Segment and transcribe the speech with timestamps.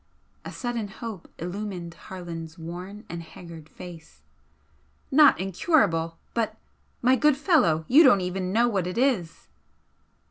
[0.43, 4.23] A sudden hope illumined Harland's worn and haggard face.
[5.11, 6.17] "Not incurable!
[6.33, 6.57] But
[7.03, 9.47] my good fellow, you don't even know what it is!"